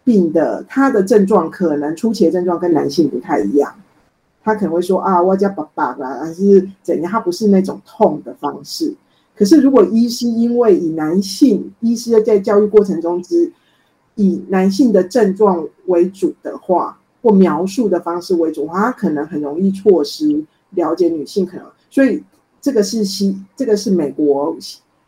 [0.02, 3.72] 病的，她的症状可能初期的症状跟男性不太一样，
[4.42, 8.92] 她可能会说啊，我叫爸爸啦，还是怎样，她不是那种痛的方式。
[9.36, 13.52] 可是如果医师因为以男性医师在教育过程中之
[14.14, 22.22] 以男性的症状为主的话，或描述的方式为主的话，他可能很容易错失了解女性可能，所以
[22.60, 24.56] 这个是西，这个是美国。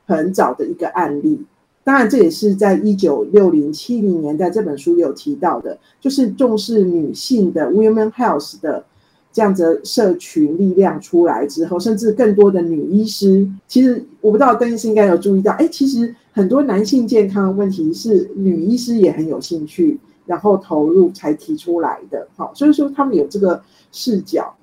[0.09, 1.45] 很早的一个案例，
[1.83, 8.85] 当然这也是在一九六零七零年代这本书有提到的，就是重视女性的 women health 的
[9.37, 24.57] 这样子社群力量出来之后，甚至更多的女医师，其实我不知道邓医师应该有注意到，哎，其实很多男性健康的问题是女医师也很有兴趣，然后投入才提出来的，好，所以说他们有这个视角。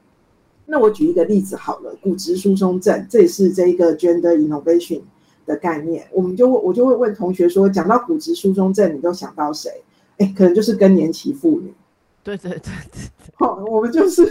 [0.66, 5.02] 那我举一个例子好了，骨质疏松症，这也是这一个 gender innovation。
[5.46, 9.70] 的概念，我们就会我就会问同学说，讲到骨质疏松症，你都想到谁？
[10.18, 11.74] 哎，可能就是更年期妇女。
[12.24, 13.02] 对对对对。
[13.34, 14.26] 好，我们就是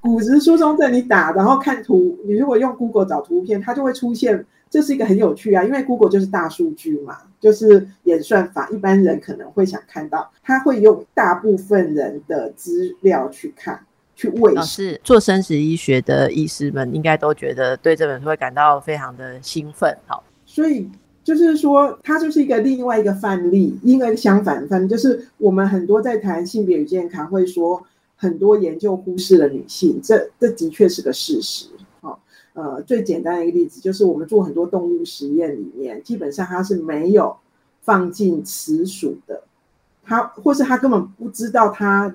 [0.00, 4.44] 骨质疏松症，你打然后看图，你如果用 Google 找图片，它就会出现。
[4.72, 13.80] 这是一个很有趣啊，因为 Google 就是大数据嘛，就是演算法，一般人可能会想看到，他会用大部分人的资料去看，
[14.14, 14.54] 去喂。
[14.54, 19.92] 老师做生殖医学的医师们应该都觉得对这本书会感到非常的兴奋。
[20.06, 20.22] 好。
[20.46, 20.88] 所以
[21.24, 27.82] 就是说，它就是一个另外一个范例，因为相反范例就是我们很多在谈性别与健康，会说
[28.20, 31.68] 很多研究忽视了女性，这这的确是个事实。
[32.02, 32.20] 好，
[32.52, 37.34] 呃，最简单的一个例子就是我们做很多动物实验里面，基本上它是没有
[37.80, 39.42] 放进雌鼠的，
[40.04, 42.14] 它或是它根本不知道它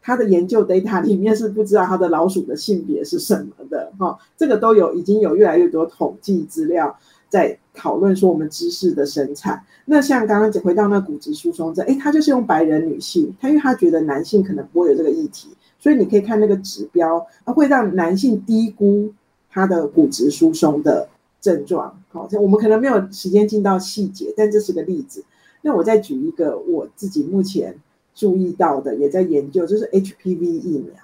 [0.00, 3.92] 它的研究 data 里面是不知道它的老鼠的性别是什么的。
[3.98, 6.98] 哈，这个都有已经有越来越多统计资料。
[7.28, 19.12] 在讨论说我们知识的生产，那像刚刚回到那骨质疏松症，哎，他就是用白人女性，他因为他觉得男性可能不会有这个议题，所以你可以看那个指标，它会让男性低估
[19.50, 21.08] 他的骨质疏松的
[21.40, 22.00] 症状。
[22.10, 25.24] 好，我们可能没有时间进到细节，但这是个例子。
[25.62, 27.76] 那我再举一个我自己目前
[28.14, 30.94] 注意到的，也在研究，就是 HPV 疫苗，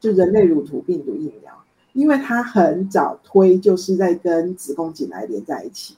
[0.00, 1.57] 就人类乳头病毒疫苗。
[1.98, 5.96] 因为它很早推，就是在跟子宫颈癌连在一起，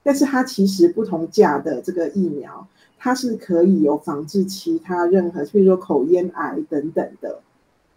[0.00, 2.64] 但是它其实不同价的这个疫苗，
[2.96, 7.40] 它是可以有防治其他任何，比如说口咽癌等等的，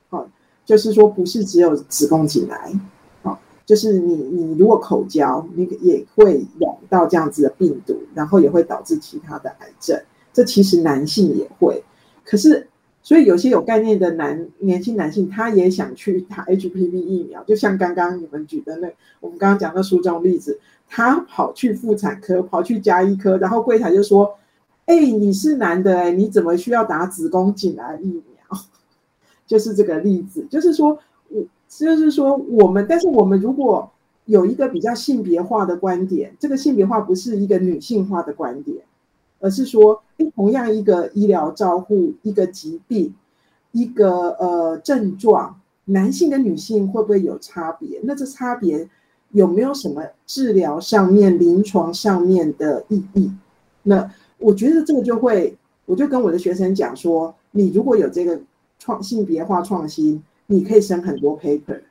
[0.10, 0.28] 好，
[0.66, 2.74] 就是说不是只有子宫颈癌，
[3.22, 10.02] 好，就是你你如果口交，你也会染到这样子的病毒，然后也会导致其他的癌症，
[10.34, 11.84] 这其实男性也会，
[12.26, 12.68] 可是。
[13.04, 18.89] 所以有些有概念的男年轻男性，他也想去打 HPV 疫苗，就像刚刚你们举的那
[19.20, 24.34] 我们刚刚讲的书中例子，他跑去妇产科，跑去加医科，然后柜台就说
[24.88, 28.60] ：“哎，你是男的，哎，你怎么需要打子宫颈癌疫苗？”
[29.46, 33.92] 就是这个例子，就是说，我就是说我们，但是我们如果
[34.26, 38.78] 有一个比较性别化的观点，这个性别化不是一个女性化的观点。
[39.43, 40.01] 而是说，
[40.36, 43.13] 同样一个医疗照护，一个疾病，
[43.73, 47.99] 一个呃症状，男性跟女性会不会有差别？
[48.03, 48.88] 那这差别
[49.32, 53.29] 有没有什么治疗上面、临床上面的意义？
[53.84, 58.39] 那我觉得这个就会，我就跟我的学生讲说，你如果有这个
[58.79, 61.82] 创性别化创新，你可以生很多 paper，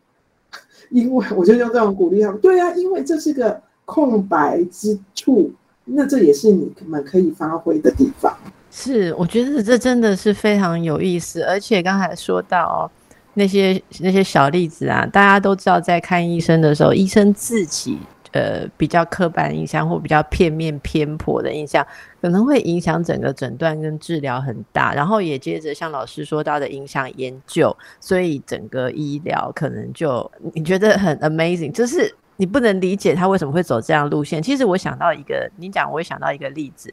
[0.88, 2.40] 因为我就用这种鼓励他们。
[2.40, 5.50] 对啊，因为这是个空白之处。
[5.84, 8.36] 那这也是你们可以发挥的地方。
[8.70, 11.42] 是，我觉得这真的是非常有意思。
[11.42, 12.90] 而且刚才说到，
[13.34, 17.98] 那些那些小例子啊，大家都知道，在看医生的时候，医生自己
[18.32, 21.86] 呃比较刻板印象或比较片面偏颇的印象，
[22.22, 24.94] 可能会影响整个诊断跟治疗很大。
[24.94, 34.42] 然后也接着像老师说到的影响研究，所以整个医疗可能就你觉得很 amazing，就是你不能理解他为什么会走这样路线。
[34.42, 36.92] 其实我想到一个，你讲我会想到一个例子。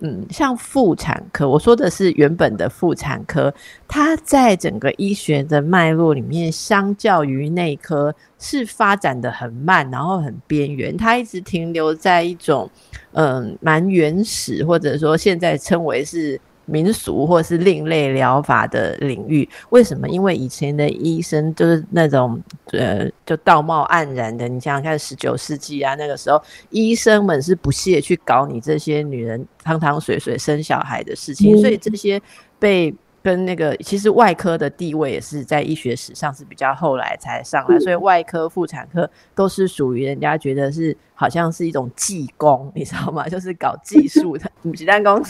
[0.00, 3.52] 嗯，像妇产科，我说的是原本的妇产科，
[3.88, 12.70] 它在整个医学的脉络里面，相较于内科是发展的很慢，然后很边缘，它一直停留在一种
[13.12, 16.40] 嗯蛮原始，或者说现在称为是。
[16.68, 20.08] 民俗或是另类疗法的领域，为什么？
[20.08, 22.40] 因为以前的医生就是那种
[22.72, 24.46] 呃，就道貌岸然的。
[24.46, 26.40] 你想想看，十九世纪啊，那个时候
[26.70, 32.20] 医生们是不屑去搞你这些女人汤汤水水生小孩的事情，所以这些
[32.58, 32.94] 被。
[33.22, 43.26] 跟那个，其实外科的地位也是在医学史上是比较后来才上来，所以外科、妇产科都是属于人家觉得是好像是一种技工，你知道吗？
[43.28, 45.22] 就是搞技术的，鸡蛋工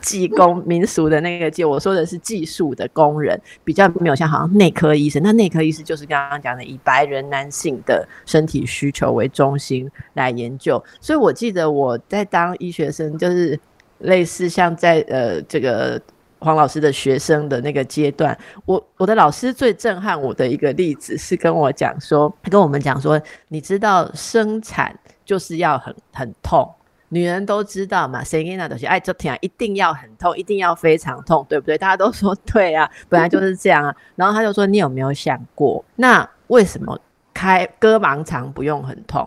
[0.00, 1.64] 技工民俗的那个技。
[1.64, 5.22] 我说的是技术的工人，比较没有像好像内科医生。
[5.22, 10.82] 那内科医生就是刚刚讲的以白人男性的身体需求为中心来研究。
[11.00, 13.58] 所以我记得我在当医学生，就是
[14.00, 15.98] 类似像在呃这个。
[16.44, 18.36] 黄老师的学生的那个阶段，
[18.66, 26.70] 我我的老师最震撼我的一个例子是跟我讲说，他跟我们讲说，你知道生产就是要很很痛，
[27.08, 31.78] 女人都知道嘛，谁跟那东西哎，这天一定要很痛，一定要非常痛，对不对？
[31.78, 33.96] 大家都说对啊， 本来就是这样啊。
[34.14, 36.98] 然后他就说，你有没有想过，那为什么
[37.32, 39.26] 开割盲肠不用很痛？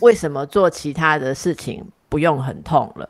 [0.00, 3.08] 为什么做其他的事情不用很痛了？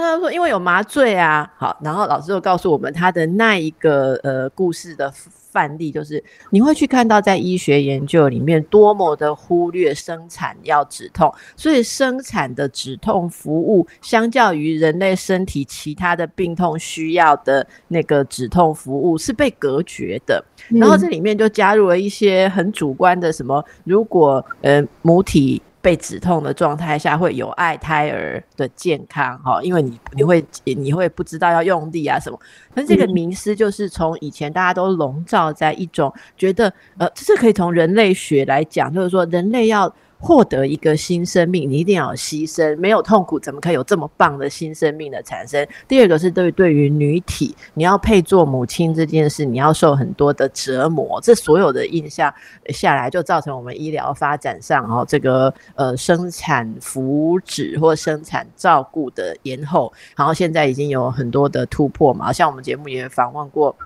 [0.00, 20.44] 他说：“因为有麻醉啊，好。”然后老师又告诉我们他的那一个呃故事的范例，就是你会去看到在医学研究里面多么的忽略生产要止痛，所以生产的止痛服务相较于人类身体其他的病痛需要的那个止痛服务是被隔绝的。
[20.68, 25.62] 然后这里面就加入了一些很主观的什么，如果呃母体。
[25.86, 32.36] 被止痛的状态下会有碍胎儿的健康，哈，因为你你会你会不知道要用力啊什么，
[32.74, 39.94] 那这个迷思就是从以前大家都笼罩在一种觉得，呃，这是可以从人类学来讲，就是说人类要。
[40.18, 45.66] 获得一个新生命，你一定要牺牲，没有痛苦，怎么可以有这么棒的新生命的产生？
[45.86, 52.32] 第二个是对对于女体，你要配做母亲这件事，你要受很多的折磨，这所有的印象
[52.70, 63.76] 下来，就造成我们医疗发展上哦，这个呃生产福祉或生产照顾的延后，然后现在已经有很多的突破嘛，像我们节目也访问过。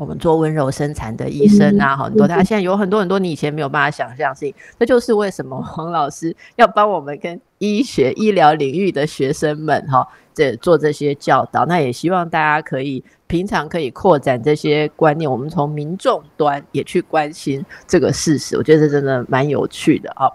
[0.00, 11.66] 我们做温柔生产的医生啊，很多他现在有很多很多你以前没有办法想象性，这就是为什么黄老师要帮我们跟医学医疗领域的学生们哈，这做这些教导。
[11.66, 18.56] 那也希望大家可以平常可以扩展这些观念，我们从民众端也去关心这个事实。
[18.56, 20.26] 我觉得这真的蛮有趣的啊。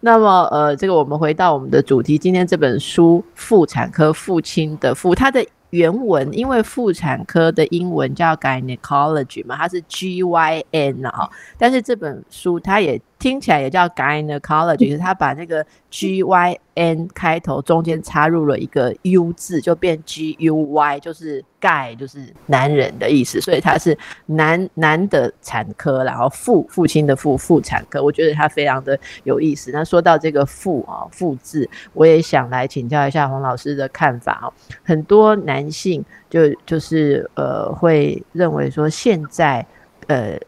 [0.00, 5.42] 那么呃，这个我们回到我们的主题，今天这本书《妇产科父亲的父》，它的。
[5.74, 20.56] 原文因为妇产科的英文叫 gynecology 嘛，它是 G Y N 啊，但是这本书它也听起来也叫 gynecology，就是他把那个 G Y N 开头中间插入了一个 U 字，就变 G U
[20.56, 21.42] Y，就是。
[21.64, 23.96] 盖就是男人的意思，所以他是
[24.26, 29.70] 男男的产科，然后父父亲的父妇产科，我觉得他非常的有意思。
[29.72, 34.52] 那说到这个父啊父字，我也想来请教一下黄老师的看法哦。
[34.82, 39.64] 很多男性就就是呃会认为说现在
[40.08, 40.38] 呃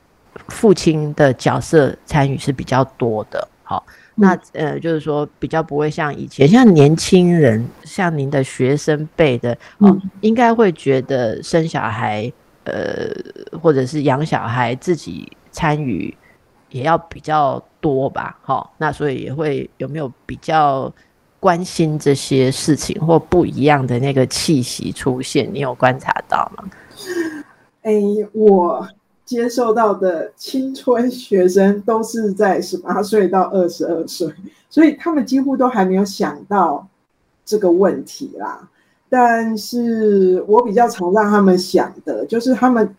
[0.48, 3.84] 父亲的角色参与是比较多的，好。
[4.18, 12.32] 那呃，就是说比较不会像以前，像年轻人，像您的学生辈的哦，应该会觉得生小孩，
[12.64, 13.10] 呃，
[13.60, 16.16] 或者是养小孩自己参与
[16.70, 18.38] 也要比较多吧？
[18.40, 20.90] 好，那所以也会有没有比较
[21.38, 25.46] 关心这些事情或不一样的那个气息出现？
[25.52, 26.64] 你有观察到吗？
[27.82, 27.92] 哎，
[28.32, 28.88] 我。
[29.26, 34.32] 接受到的青春学生都是在十八岁到二十二岁，
[34.70, 36.88] 所以他们几乎都还没有想到
[37.44, 38.70] 这个问题啦。
[39.08, 42.94] 但是我比较常让他们想的，就是他们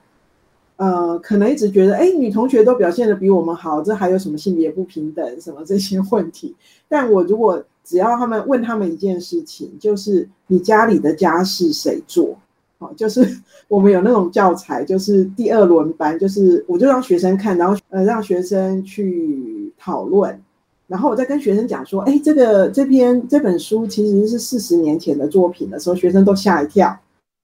[0.76, 6.56] 呃，可能一直觉得，哎，女同学都表现的比我们好，这还有什么性别不平等什么这些问题？
[6.90, 12.38] 但我如果只要他们问他们一件事情，就是你家里的家事谁做？
[12.80, 13.28] 好，就是
[13.68, 20.40] 我们有那种教材，就是第二轮班，就是我就让学生看，然后呃让学生去讨论，
[20.88, 26.96] 然后我再跟学生讲说，哎，这个这篇这本书其实是四十年前的作品的时候，学生都吓一跳，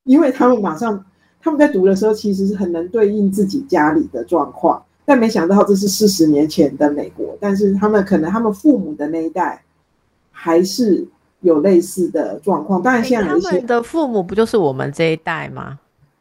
[0.03, 1.03] 因为他们马上
[1.41, 9.63] 他们在读的时候，其实是很能对应自己家里的状况，但没想到这是四十年前的美国，但是他们可能他们父母的那一代
[10.31, 11.05] 还是
[11.43, 12.81] 有类似的状况。
[12.81, 15.77] 当然，现在他们的父母不就是我们这一代吗？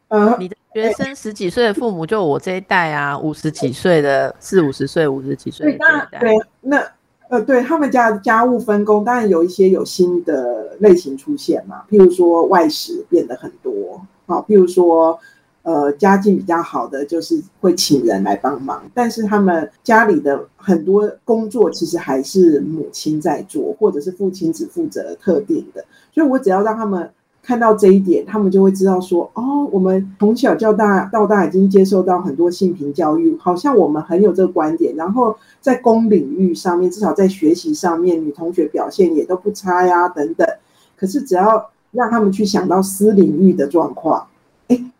[0.08, 6.82] 呃，你的学生十几岁的父母就我这一代啊，五十几岁的四五十岁、五十几岁的这一代，对，那。
[7.28, 15.18] 呃，对他们家家务分工，当然有一些有新的类型出现嘛，譬如说外食变得很多，好，譬如说，
[15.62, 27.10] 呃，家境比较好的就是会请人来帮忙，但是他们家里的很多工作其实还是母亲在做，或者是父亲只负责特定的，所以我只要让他们。
[27.44, 34.94] 看到这一点，他们就会知道说：哦，我们从小到大到大已经接受到很多性平教育，好像我们很有这个观点。
[34.94, 40.46] 然后在公领域上面，至少在学习上面，女同学表现也都不差呀，等等。
[40.96, 44.24] 可是只要让他们去想到私领域的状况，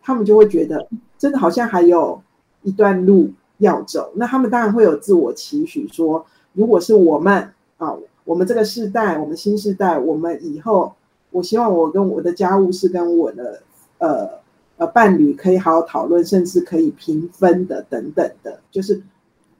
[0.03, 0.87] 他们就会觉得
[1.17, 2.21] 真的好像还有
[2.61, 4.11] 一段路要走。
[4.15, 6.23] 那他们当然会有自我期许，说
[6.53, 7.95] 如果是我们啊，
[8.25, 10.93] 我们这个世代，我们新时代，我们以后。
[11.35, 13.59] 我希望我跟我的家务事跟我的
[13.97, 14.29] 呃
[14.77, 19.01] 呃伴侣可以好好讨论，甚至可以平分的等等的，就是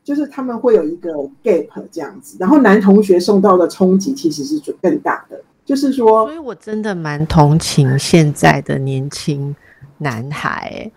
[0.03, 1.11] 就是他们会有一个
[1.43, 9.55] gap 这样子，然后男同学受到的冲击其实是更大的，就是说，所以我真的蛮同情现在的年轻
[10.03, 10.91] 男孩。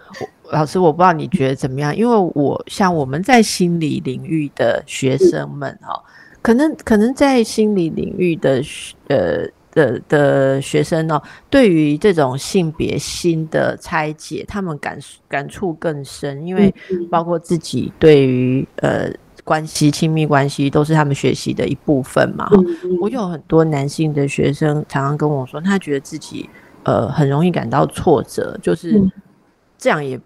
[0.50, 6.02] 老师，我不知道你觉得怎么样，因为我像我们在心理领域的学生们哈，
[6.42, 8.62] 可能可能在心理领域的
[9.08, 9.48] 呃。
[9.76, 14.98] 的的学生呢，对于这种性别新的拆解，他们感
[15.28, 16.74] 感触更深，因为
[17.10, 19.10] 包括自己对于呃
[19.44, 22.48] 关系、亲密关系都是他们学习的一部分嘛。
[23.02, 26.48] 我有很多男性的学生常常跟我说，他觉得自己
[26.86, 28.98] 呃很容易感到挫折，就是
[29.76, 30.18] 这样也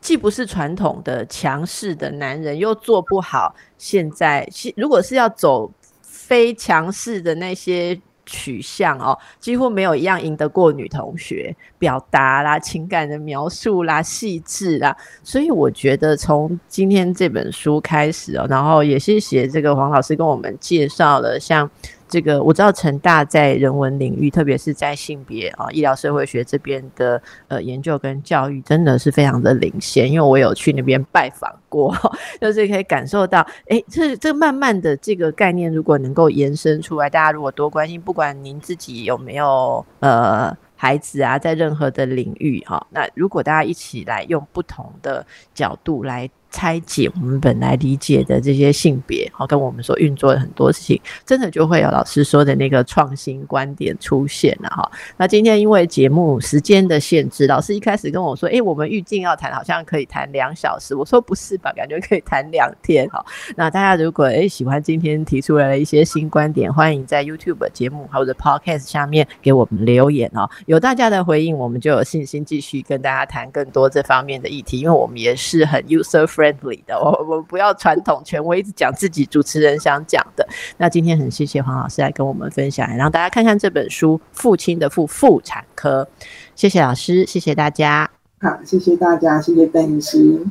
[0.00, 3.54] 既不是传统的强势的男人，又做不好。
[3.78, 5.70] 现在如果是要走
[6.02, 8.00] 非强势的那些。
[8.28, 21.70] 取向哦，几乎没有一样赢得过女同学表达啦、情感的描述啦、细致啦，所以我觉得从今天这本书开始哦，然后也是写这个黄老师跟我们介绍了像。
[22.08, 30.10] 这个我知道，成大在人文领域，特别是在性别啊、医疗社会学这边的呃研究跟教育，真的是非常的领先。
[30.10, 31.94] 因为我有去那边拜访过，
[32.40, 46.30] 就是可以感受到，哎，这这慢慢的这个概念，如果能够延伸出来，大家如果多关心，不管您自己有没有呃孩子啊，在任何的领域哈，那如果大家一起来用不同的角度来。
[46.50, 54.90] 拆解我们本来理解的这些性别，好跟我们所运作的很多事情，真的就会有老师说的那个创新观点出现了哈。
[55.16, 60.94] 那今天因为节目时间的限制，老师一开始跟我说，哎，我们预计要谈，好像可以谈两小时。
[60.94, 63.24] 我说不是吧，感觉可以谈两天哈。
[63.56, 70.48] 那大家如果诶喜欢今天提出来的一些新观点，欢迎在 YouTube 节目或者 Podcast 下面给我们留言哦。
[70.66, 76.84] 有大家的回应，我们就有信心继续跟大家谈更多这方面的议题，因为我们也是很 user friendly。
[76.84, 80.46] 的， 我我不要传统权威，一直讲自己主持人想讲的。
[80.76, 86.06] 那今天很谢谢黄老师来跟我们分享，让大家看看这本书《父亲的妇妇产科》。
[86.54, 88.10] 谢谢老师，谢谢大家。
[88.38, 90.46] 好，谢谢大家，谢谢邓医师。